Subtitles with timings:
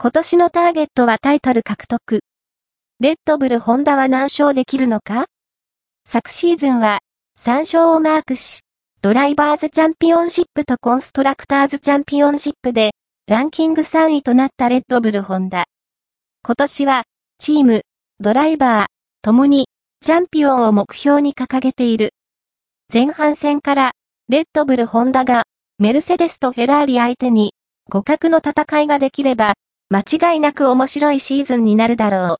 [0.00, 2.20] 今年のターゲットはタイトル獲得。
[3.00, 5.24] レッドブルホンダは何勝できるのか？
[6.06, 7.00] 昨シーズンは
[7.40, 8.60] 3勝をマークし、
[9.02, 12.92] ドライバーズチャンピオンシップとコンストラクターズチャンピオンシップで
[13.26, 15.64] ランキング3位となったレッドブルホンダ。
[16.44, 17.02] 今年は
[17.38, 17.82] チーム、
[18.20, 18.86] ドライバー、
[19.22, 19.66] ともに
[20.00, 22.10] チャンピオンを目標に掲げている。
[22.94, 23.90] 前半戦から
[24.28, 25.42] レッドブルホンダが
[25.80, 27.52] メルセデスとフェラーリ相手に
[27.90, 29.54] 互角の戦いができれば
[29.90, 32.36] 間違いなく面白いシーズンになるだろう。